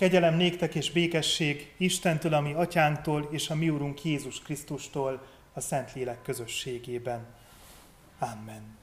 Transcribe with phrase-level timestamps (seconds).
[0.00, 6.22] Kegyelem néktek és békesség Istentől, ami atyánktól és a mi úrunk Jézus Krisztustól a Szentlélek
[6.22, 7.26] közösségében.
[8.18, 8.76] Amen.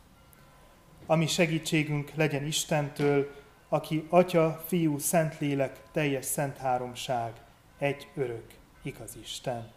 [1.05, 3.35] Ami segítségünk legyen Istentől,
[3.69, 7.33] aki Atya, Fiú, Szentlélek, teljes szent háromság,
[7.77, 8.45] egy örök,
[8.81, 9.71] igaz Isten.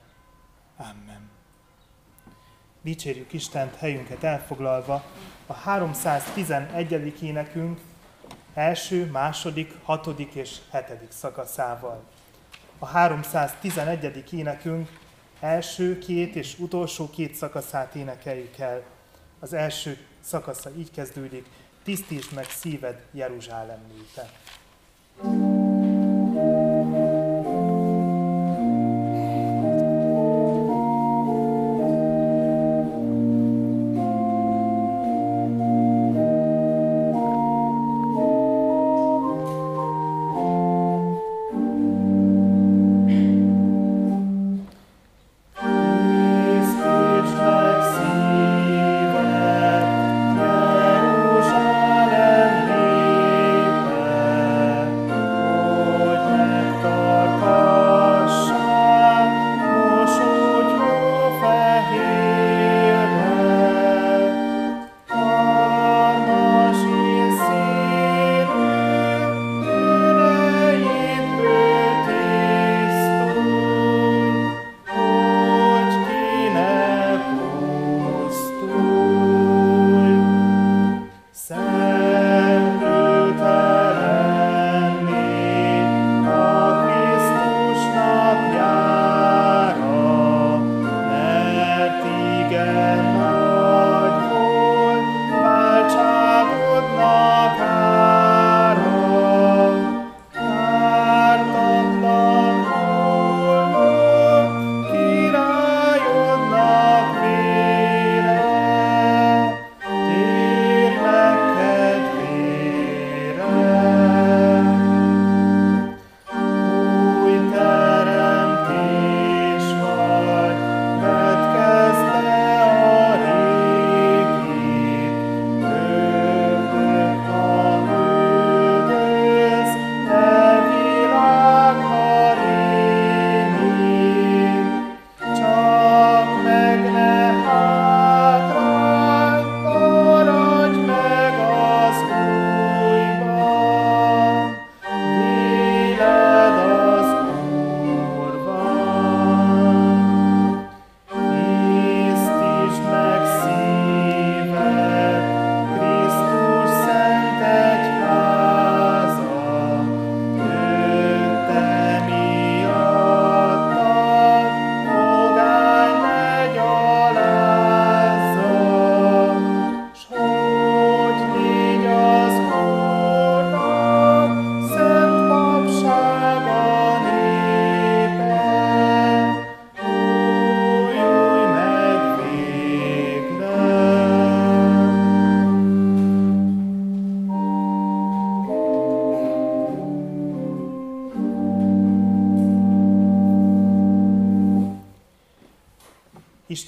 [0.77, 1.31] Amen.
[2.83, 5.05] Dicsérjük Istent helyünket elfoglalva
[5.47, 7.23] a 311.
[7.23, 7.81] énekünk
[8.55, 12.03] első, második, hatodik és hetedik szakaszával.
[12.79, 14.25] A 311.
[14.33, 14.89] énekünk
[15.41, 18.83] első két és utolsó két szakaszát énekeljük el.
[19.39, 21.47] Az első szakasza így kezdődik,
[21.83, 24.31] tisztítsd meg szíved Jeruzsálem népe.
[25.23, 25.50] thank you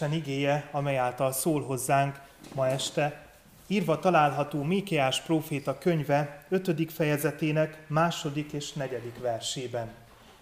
[0.02, 2.20] Isten igéje, amely által szól hozzánk
[2.54, 3.26] ma este,
[3.66, 6.92] írva található Mikéás próféta könyve 5.
[6.92, 9.90] fejezetének második és negyedik versében.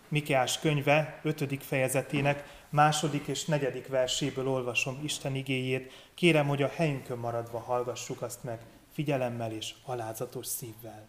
[0.08, 1.64] Mikéás könyve 5.
[1.64, 5.92] fejezetének második és negyedik verséből olvasom Isten igéjét.
[6.14, 8.58] Kérem, hogy a helyünkön maradva hallgassuk azt meg
[8.92, 11.06] figyelemmel és alázatos szívvel.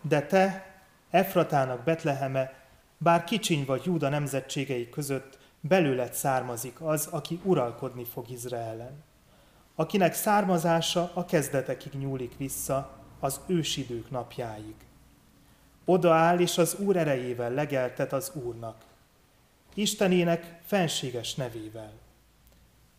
[0.00, 0.74] De te,
[1.10, 2.52] Efratának Betleheme,
[2.98, 9.02] bár kicsiny vagy Júda nemzetségei között, belőled származik az, aki uralkodni fog Izraelen.
[9.74, 12.90] Akinek származása a kezdetekig nyúlik vissza,
[13.20, 14.74] az ősidők napjáig.
[15.84, 18.84] Odaáll és az Úr erejével legeltet az Úrnak.
[19.74, 21.92] Istenének fenséges nevével.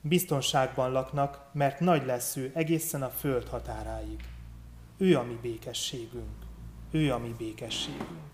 [0.02, 4.24] Biztonságban laknak, mert nagy lesz ő egészen a föld határáig.
[4.98, 6.46] Ő a mi békességünk.
[6.92, 8.34] Ő a mi békességünk.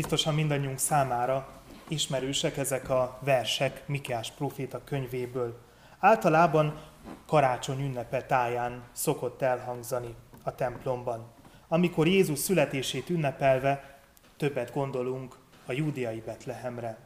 [0.00, 1.48] Biztosan mindannyiunk számára
[1.88, 5.58] ismerősek ezek a versek Mikás proféta könyvéből.
[5.98, 6.80] Általában
[7.26, 11.26] karácsony ünnepe táján szokott elhangzani a templomban.
[11.68, 13.98] Amikor Jézus születését ünnepelve
[14.36, 15.36] többet gondolunk
[15.66, 16.98] a júdiai Betlehemre.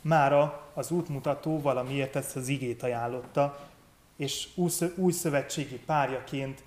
[0.00, 3.68] Mára az útmutató valamiért ezt az igét ajánlotta,
[4.16, 4.48] és
[4.96, 6.62] új szövetségi párjaként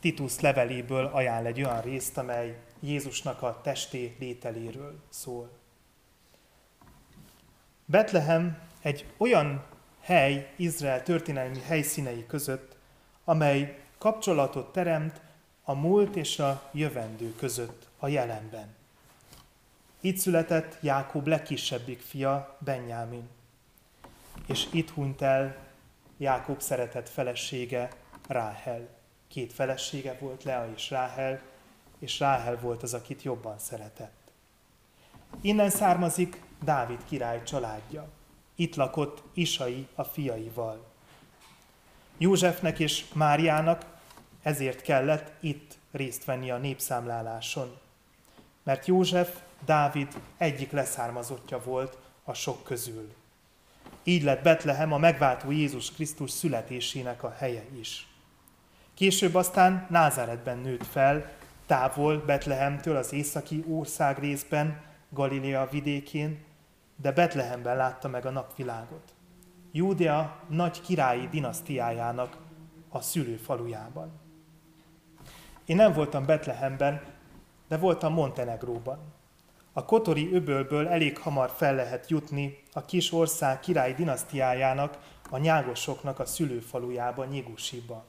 [0.00, 5.50] Titus leveléből ajánl egy olyan részt, amely Jézusnak a testé lételéről szól.
[7.84, 9.64] Betlehem egy olyan
[10.00, 12.76] hely Izrael történelmi helyszínei között,
[13.24, 15.20] amely kapcsolatot teremt
[15.64, 18.74] a múlt és a jövendő között a jelenben.
[20.00, 23.28] Itt született Jákob legkisebbik fia, Benjámin.
[24.46, 25.56] És itt hunyt el
[26.16, 27.88] Jákob szeretett felesége,
[28.28, 28.88] Ráhel.
[29.28, 31.40] Két felesége volt, Lea és Ráhel,
[32.00, 34.32] és Ráhel volt az, akit jobban szeretett.
[35.40, 38.08] Innen származik Dávid király családja.
[38.54, 40.86] Itt lakott Isai a fiaival.
[42.18, 43.84] Józsefnek és Máriának
[44.42, 47.78] ezért kellett itt részt venni a népszámláláson.
[48.62, 53.12] Mert József Dávid egyik leszármazottja volt a sok közül.
[54.02, 58.08] Így lett Betlehem a megváltó Jézus Krisztus születésének a helye is.
[58.94, 61.32] Később aztán Názáretben nőtt fel,
[61.70, 66.44] távol Betlehemtől az északi ország részben, Galilea vidékén,
[66.96, 69.14] de Betlehemben látta meg a napvilágot.
[69.72, 72.36] Júdea nagy királyi dinasztiájának
[72.88, 74.12] a szülőfalujában.
[75.64, 77.02] Én nem voltam Betlehemben,
[77.68, 78.98] de voltam Montenegróban.
[79.72, 84.98] A Kotori öbölből elég hamar fel lehet jutni a kis ország király dinasztiájának,
[85.30, 88.04] a nyágosoknak a szülőfalujába, Nyigusiba.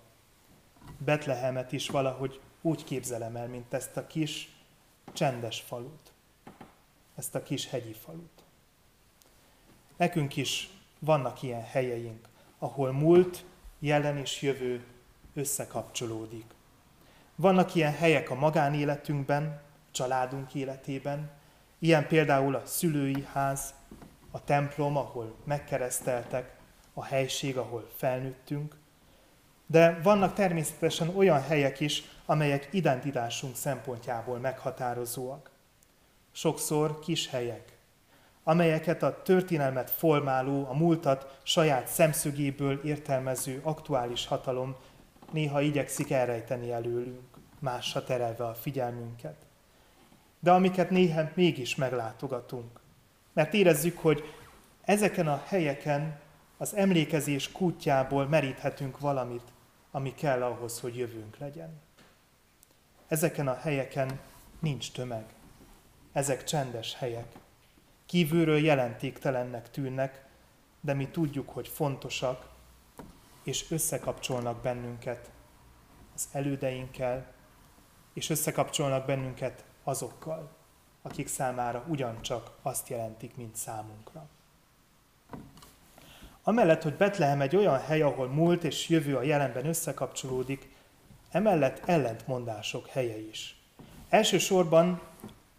[0.98, 4.56] Betlehemet is valahogy úgy képzelem el, mint ezt a kis,
[5.14, 6.12] csendes falut.
[7.16, 8.44] Ezt a kis hegyi falut.
[9.98, 10.70] Nekünk is
[11.00, 12.28] vannak ilyen helyeink,
[12.60, 13.46] ahol múlt,
[13.80, 14.86] jelen és jövő
[15.34, 16.46] összekapcsolódik.
[17.36, 19.62] Vannak ilyen helyek a magánéletünkben,
[19.92, 21.32] családunk életében,
[21.80, 23.74] ilyen például a szülői ház,
[24.32, 26.60] a templom, ahol megkereszteltek,
[26.94, 28.76] a helység, ahol felnőttünk,
[29.72, 35.50] de vannak természetesen olyan helyek is, amelyek identitásunk szempontjából meghatározóak.
[36.32, 37.78] Sokszor kis helyek,
[38.44, 44.76] amelyeket a történelmet formáló, a múltat saját szemszögéből értelmező aktuális hatalom
[45.32, 49.36] néha igyekszik elrejteni előlünk, másra terelve a figyelmünket.
[50.40, 52.80] De amiket néha mégis meglátogatunk,
[53.34, 54.24] mert érezzük, hogy
[54.82, 56.20] ezeken a helyeken
[56.58, 59.52] az emlékezés kútjából meríthetünk valamit,
[59.92, 61.82] ami kell ahhoz, hogy jövőnk legyen.
[63.08, 64.20] Ezeken a helyeken
[64.60, 65.26] nincs tömeg.
[66.12, 67.36] Ezek csendes helyek.
[68.06, 70.26] Kívülről jelentéktelennek tűnnek,
[70.82, 72.50] de mi tudjuk, hogy fontosak,
[73.44, 75.32] és összekapcsolnak bennünket
[76.16, 77.34] az elődeinkkel,
[78.14, 80.56] és összekapcsolnak bennünket azokkal,
[81.02, 84.30] akik számára ugyancsak azt jelentik, mint számunkra.
[86.44, 90.70] Amellett, hogy Betlehem egy olyan hely, ahol múlt és jövő a jelenben összekapcsolódik,
[91.32, 93.56] emellett ellentmondások helye is.
[94.10, 95.02] Elsősorban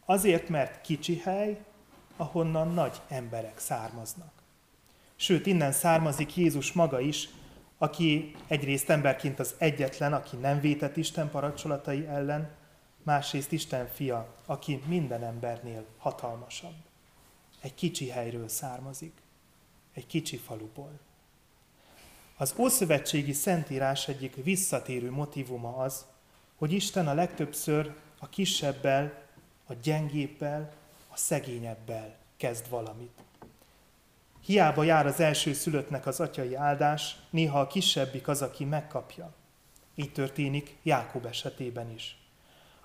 [0.04, 1.60] azért, mert kicsi hely,
[2.16, 4.32] ahonnan nagy emberek származnak.
[5.16, 7.28] Sőt, innen származik Jézus maga is,
[7.78, 12.50] aki egyrészt emberként az egyetlen, aki nem vétett Isten parancsolatai ellen,
[13.02, 16.74] másrészt Isten fia, aki minden embernél hatalmasabb.
[17.60, 19.12] Egy kicsi helyről származik,
[19.92, 20.98] egy kicsi faluból.
[22.36, 26.04] Az Ószövetségi Szentírás egyik visszatérő motivuma az,
[26.56, 29.22] hogy Isten a legtöbbször a kisebbel,
[29.66, 30.72] a gyengébbel,
[31.08, 33.22] a szegényebbel kezd valamit.
[34.44, 39.32] Hiába jár az első szülöttnek az atyai áldás, néha a kisebbik az, aki megkapja.
[39.94, 42.16] Így történik Jákob esetében is.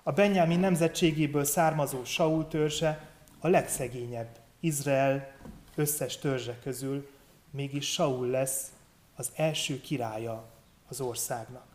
[0.02, 5.32] A Benyámin nemzetségéből származó Saul törzse a legszegényebb Izrael
[5.78, 7.08] összes törzse közül,
[7.50, 8.72] mégis Saul lesz
[9.16, 10.44] az első királya
[10.88, 11.66] az országnak.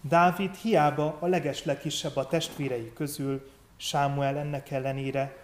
[0.00, 5.36] Dávid hiába a legeslegkisebb a testvérei közül, Sámuel ennek ellenére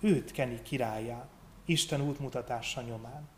[0.00, 1.28] őt keni királyá,
[1.64, 3.28] Isten útmutatása nyomán.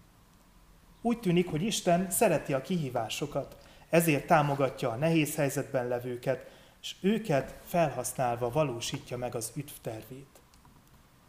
[1.02, 3.57] Úgy tűnik, hogy Isten szereti a kihívásokat,
[3.88, 6.50] ezért támogatja a nehéz helyzetben levőket,
[6.81, 10.38] és őket felhasználva valósítja meg az üdvtervét.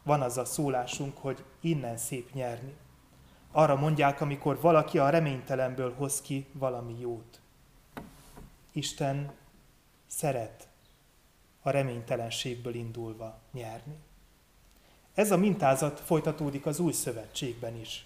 [0.03, 2.73] Van az a szólásunk, hogy innen szép nyerni.
[3.51, 7.39] Arra mondják, amikor valaki a reménytelenből hoz ki valami jót.
[8.71, 9.31] Isten
[10.07, 10.67] szeret
[11.61, 13.95] a reménytelenségből indulva nyerni.
[15.13, 18.05] Ez a mintázat folytatódik az új szövetségben is.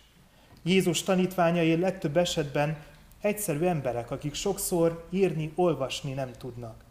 [0.63, 2.83] Jézus tanítványai legtöbb esetben
[3.21, 6.83] egyszerű emberek, akik sokszor írni, olvasni nem tudnak.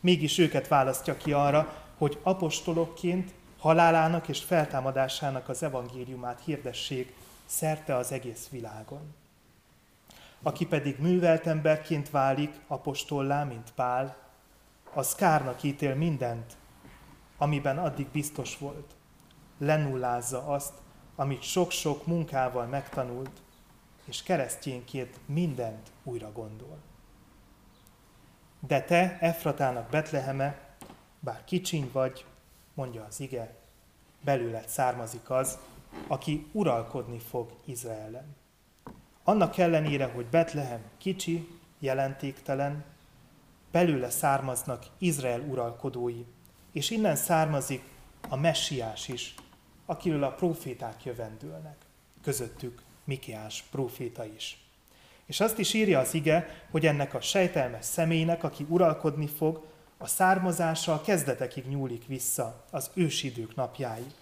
[0.00, 7.14] Mégis őket választja ki arra, hogy apostolokként halálának és feltámadásának az evangéliumát hirdessék
[7.46, 9.14] szerte az egész világon.
[10.42, 14.16] aki pedig művelt emberként válik apostollá, mint Pál,
[14.94, 16.56] az kárnak ítél mindent,
[17.38, 18.94] amiben addig biztos volt.
[19.58, 20.72] Lenullázza azt,
[21.16, 23.40] amit sok-sok munkával megtanult,
[24.04, 26.78] és keresztjénként mindent újra gondol.
[28.60, 30.58] De te, Efratának Betleheme,
[31.20, 32.24] bár kicsiny vagy,
[32.74, 33.54] mondja az ige,
[34.24, 35.58] belőled származik az,
[36.06, 38.36] aki uralkodni fog Izraelen.
[39.24, 42.84] Annak ellenére, hogy Betlehem kicsi, jelentéktelen,
[43.70, 46.24] belőle származnak Izrael uralkodói,
[46.72, 47.82] és innen származik
[48.28, 49.34] a messiás is,
[49.86, 51.76] akiről a proféták jövendőlnek,
[52.22, 54.64] közöttük Mikiás proféta is.
[55.26, 59.64] És azt is írja az ige, hogy ennek a sejtelmes személynek, aki uralkodni fog,
[60.04, 64.14] a származása a kezdetekig nyúlik vissza, az ősidők napjáig.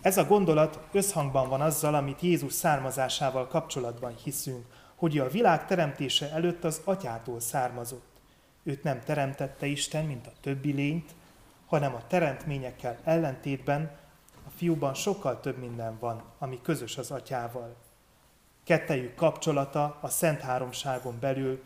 [0.00, 6.30] Ez a gondolat összhangban van azzal, amit Jézus származásával kapcsolatban hiszünk, hogy a világ teremtése
[6.30, 8.20] előtt az atyától származott.
[8.62, 11.14] Őt nem teremtette Isten, mint a többi lényt,
[11.66, 13.90] hanem a teremtményekkel ellentétben
[14.46, 17.76] a fiúban sokkal több minden van, ami közös az atyával.
[18.64, 21.62] Kettejük kapcsolata a Szent Háromságon belül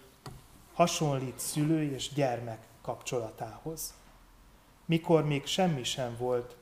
[0.73, 3.95] hasonlít szülő és gyermek kapcsolatához.
[4.85, 6.57] Mikor még semmi sem volt,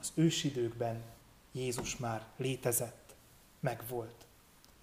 [0.00, 1.02] az ősidőkben
[1.52, 3.14] Jézus már létezett,
[3.60, 4.26] megvolt.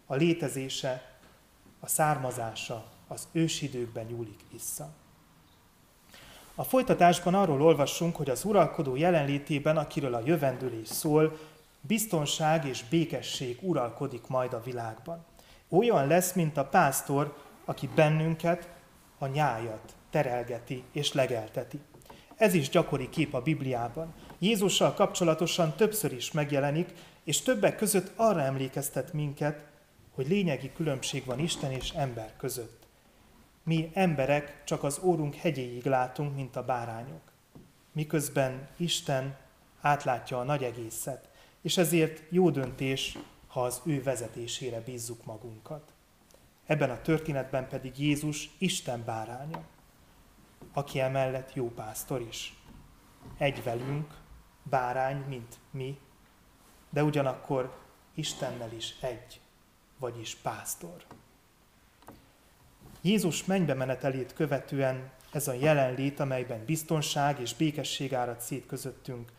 [0.05, 1.19] A létezése,
[1.79, 4.89] a származása az ősidőkben nyúlik vissza.
[6.55, 11.37] A folytatásban arról olvassunk, hogy az uralkodó jelenlétében, akiről a jövendőlés szól,
[11.81, 15.25] biztonság és békesség uralkodik majd a világban.
[15.69, 18.69] Olyan lesz, mint a pásztor, aki bennünket,
[19.17, 21.79] a nyájat terelgeti és legelteti.
[22.35, 24.13] Ez is gyakori kép a Bibliában.
[24.39, 26.89] Jézussal kapcsolatosan többször is megjelenik,
[27.23, 29.63] és többek között arra emlékeztet minket,
[30.11, 32.87] hogy lényegi különbség van Isten és ember között.
[33.63, 37.31] Mi emberek csak az órunk hegyéig látunk, mint a bárányok.
[37.91, 39.37] Miközben Isten
[39.81, 41.29] átlátja a nagy egészet,
[41.61, 43.17] és ezért jó döntés,
[43.47, 45.91] ha az ő vezetésére bízzuk magunkat.
[46.65, 49.73] Ebben a történetben pedig Jézus Isten báránya,
[50.73, 52.57] aki emellett jó pásztor is.
[53.37, 54.13] Egy velünk,
[54.63, 55.99] bárány, mint mi,
[56.89, 57.77] de ugyanakkor
[58.13, 59.39] Istennel is egy,
[59.99, 61.03] vagyis pásztor.
[63.01, 69.31] Jézus mennybe menetelét követően ez a jelenlét, amelyben biztonság és békesség árad szét közöttünk,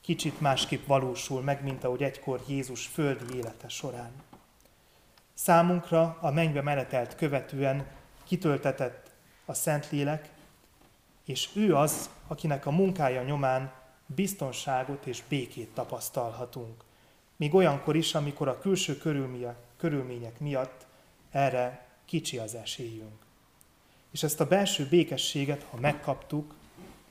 [0.00, 4.10] kicsit másképp valósul meg, mint ahogy egykor Jézus földi élete során.
[5.34, 7.86] Számunkra a mennybe menetelt követően
[8.24, 9.10] kitöltetett
[9.44, 10.30] a Szentlélek,
[11.26, 13.72] és ő az, akinek a munkája nyomán
[14.06, 16.84] biztonságot és békét tapasztalhatunk.
[17.36, 18.96] Még olyankor is, amikor a külső
[19.76, 20.86] körülmények miatt
[21.30, 23.24] erre kicsi az esélyünk.
[24.10, 26.54] És ezt a belső békességet, ha megkaptuk,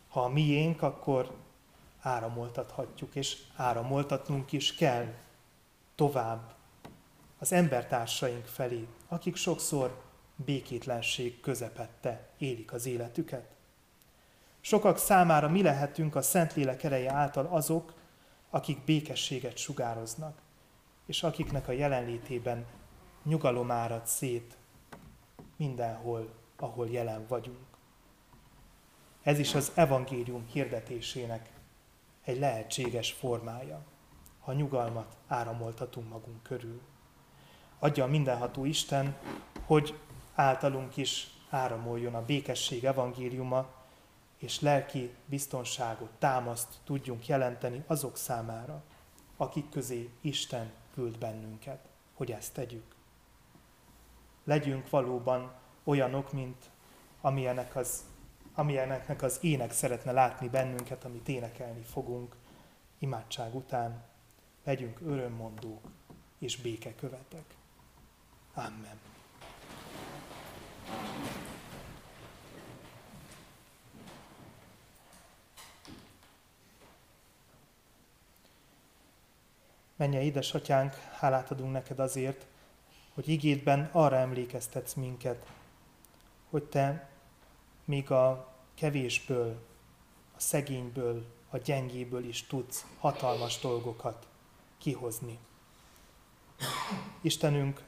[0.08, 1.36] ha a miénk, akkor
[2.02, 5.14] áramoltathatjuk, és áramoltatnunk is kell
[5.96, 6.54] tovább
[7.38, 10.04] az embertársaink felé, akik sokszor
[10.36, 13.55] békétlenség közepette élik az életüket.
[14.66, 17.94] Sokak számára mi lehetünk a Szentlélek ereje által azok,
[18.50, 20.42] akik békességet sugároznak,
[21.06, 22.66] és akiknek a jelenlétében
[23.24, 24.58] nyugalom árad szét
[25.58, 27.66] mindenhol, ahol jelen vagyunk.
[29.22, 31.50] Ez is az evangélium hirdetésének
[32.24, 33.82] egy lehetséges formája,
[34.40, 36.82] ha nyugalmat áramoltatunk magunk körül.
[37.80, 39.16] Adja a mindenható Isten,
[39.66, 40.00] hogy
[40.36, 43.84] általunk is áramoljon a békesség evangéliuma,
[44.38, 48.84] és lelki biztonságot, támaszt tudjunk jelenteni azok számára,
[49.38, 52.96] akik közé Isten küld bennünket, hogy ezt tegyük.
[54.44, 56.70] Legyünk valóban olyanok, mint
[57.22, 58.04] amilyenek az,
[58.54, 62.36] amilyeneknek az ének szeretne látni bennünket, amit énekelni fogunk
[63.00, 64.04] imádság után.
[64.64, 65.88] Legyünk örömmondók
[66.40, 67.56] és békekövetek.
[68.54, 69.00] Amen.
[80.06, 82.46] Menje, édesatyánk, hálát adunk neked azért,
[83.14, 85.46] hogy igédben arra emlékeztetsz minket,
[86.50, 87.10] hogy te
[87.86, 89.62] még a kevésből,
[90.36, 94.28] a szegényből, a gyengéből is tudsz hatalmas dolgokat
[94.78, 95.40] kihozni.
[97.22, 97.84] Istenünk,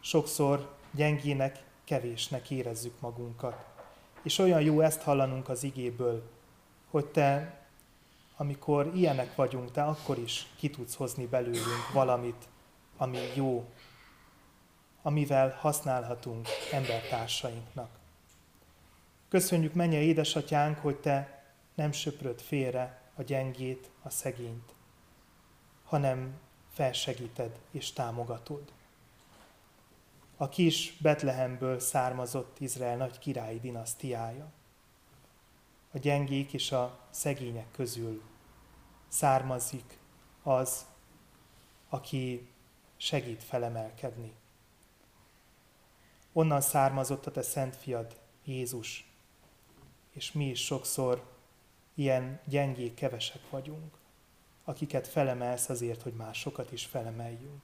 [0.00, 3.64] sokszor gyengének, kevésnek érezzük magunkat.
[4.22, 6.30] És olyan jó ezt hallanunk az igéből,
[6.90, 7.58] hogy te
[8.36, 12.48] amikor ilyenek vagyunk, te akkor is ki tudsz hozni belőlünk valamit,
[12.96, 13.64] ami jó,
[15.02, 17.90] amivel használhatunk embertársainknak.
[19.28, 24.74] Köszönjük, menje édesatyánk, hogy Te nem söpröd félre a gyengét, a szegényt,
[25.84, 26.38] hanem
[26.72, 28.72] felsegíted és támogatod.
[30.36, 34.52] A kis Betlehemből származott Izrael nagy királyi dinasztiája.
[35.94, 38.22] A gyengék és a szegények közül
[39.08, 39.98] származik
[40.42, 40.86] az,
[41.88, 42.48] aki
[42.96, 44.32] segít felemelkedni.
[46.32, 49.10] Onnan származott a te szent fiad, Jézus,
[50.10, 51.32] és mi is sokszor
[51.94, 53.98] ilyen gyengék, kevesek vagyunk,
[54.64, 57.62] akiket felemelsz azért, hogy másokat is felemeljünk.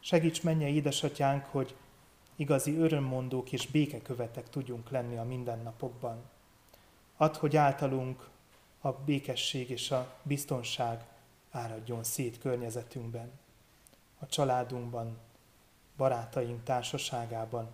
[0.00, 1.76] Segíts menje édesatyánk, hogy
[2.36, 6.30] igazi örömmondók és békekövetek tudjunk lenni a mindennapokban.
[7.22, 8.28] Add, hogy általunk
[8.80, 11.04] a békesség és a biztonság
[11.50, 13.30] áradjon szét környezetünkben,
[14.18, 15.18] a családunkban,
[15.96, 17.70] barátaink társaságában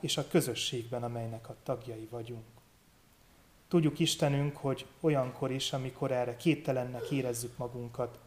[0.00, 2.44] és a közösségben, amelynek a tagjai vagyunk.
[3.68, 8.18] Tudjuk Istenünk, hogy olyankor is, amikor erre kéttelennek érezzük magunkat,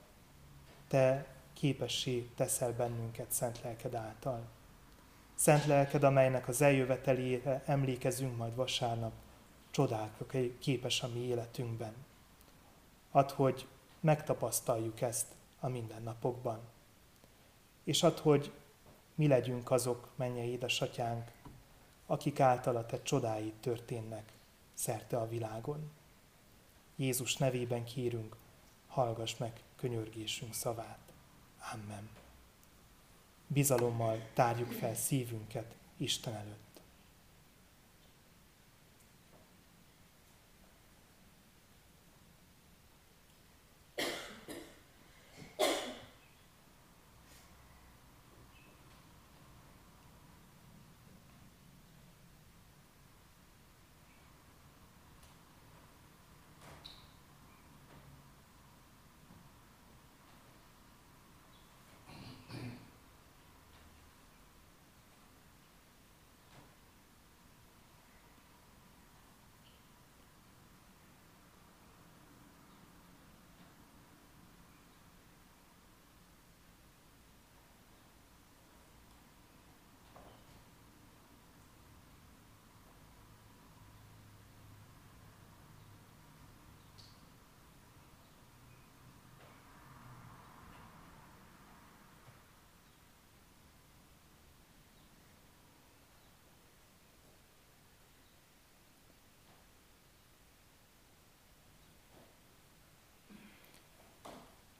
[0.87, 4.41] Te képessé teszel bennünket szent lelked által.
[5.35, 9.13] Szent lelked, amelynek az eljövetelére emlékezünk majd vasárnap,
[9.73, 10.25] csodálkra
[10.59, 11.93] képes a mi életünkben.
[13.11, 13.67] Add, hogy
[13.99, 15.25] megtapasztaljuk ezt
[15.59, 16.59] a mindennapokban.
[17.83, 18.51] És add, hogy
[19.15, 21.31] mi legyünk azok, menje édesatyánk,
[22.05, 24.31] akik által a te csodáid történnek
[24.73, 25.91] szerte a világon.
[26.95, 28.35] Jézus nevében kérünk,
[28.87, 31.13] hallgass meg könyörgésünk szavát.
[31.73, 32.09] Amen.
[33.47, 36.62] Bizalommal tárjuk fel szívünket Isten előtt.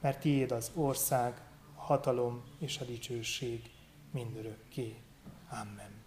[0.00, 1.40] mert tiéd az ország,
[1.76, 3.70] a hatalom és a dicsőség
[4.12, 4.96] mindörökké.
[5.50, 6.04] Amen.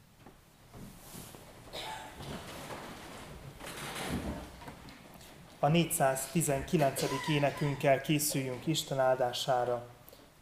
[5.60, 7.04] A 419.
[7.30, 9.88] énekünkkel készüljünk Isten áldására.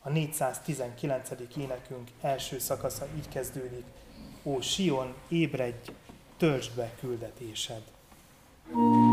[0.02, 1.30] A 419.
[1.58, 3.86] énekünk első szakasza így kezdődik.
[4.44, 5.92] Ó Sion, ébredj,
[6.38, 7.82] töltsd be küldetésed.
[8.70, 9.07] thank you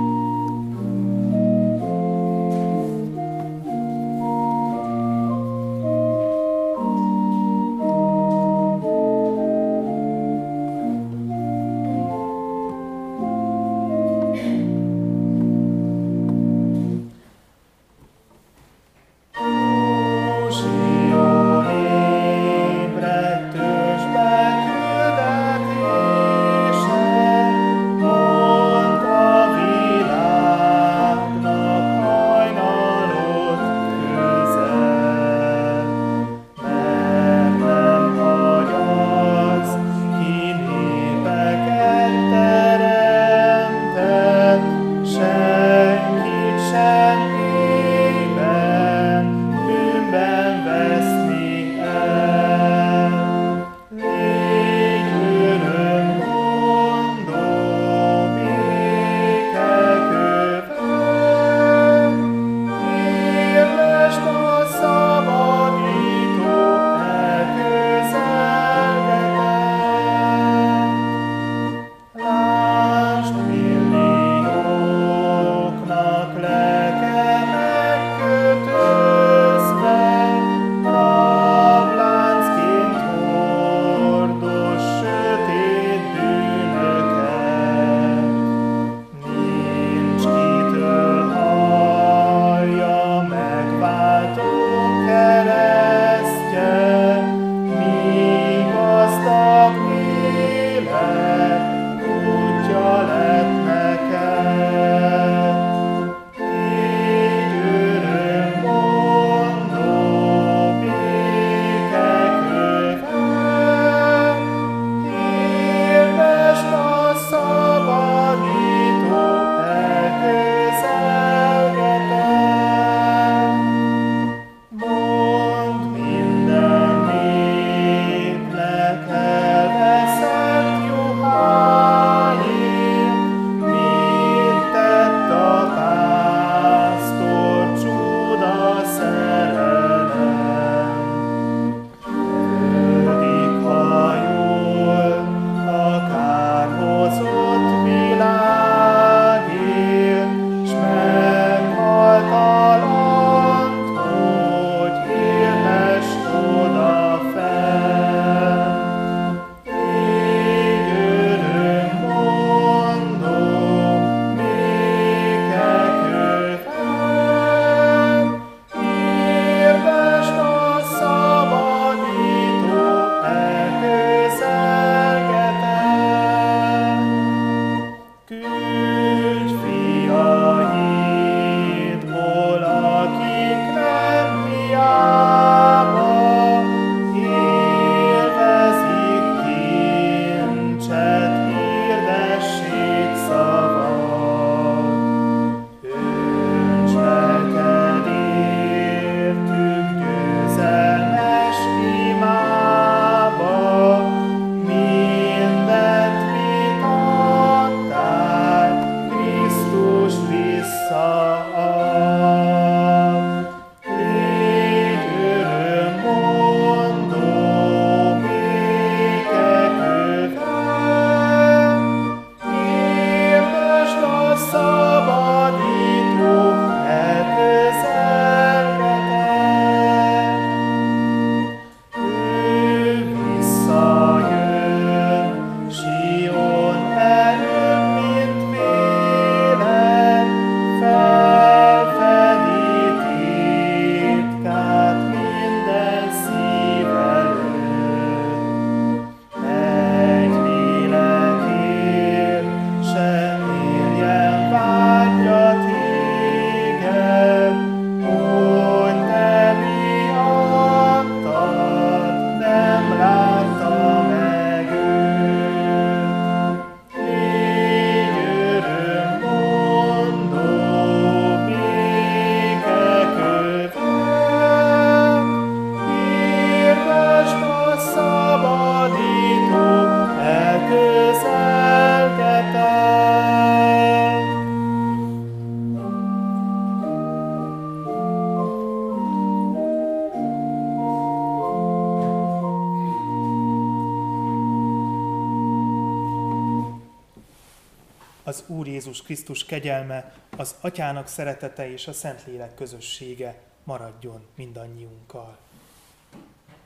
[299.15, 305.39] Krisztus kegyelme, az Atyának szeretete és a Szentlélek közössége maradjon mindannyiunkkal.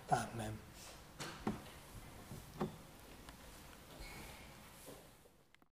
[0.08, 0.67] Amen.